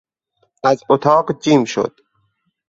[0.63, 1.97] از اتاق جیم شد.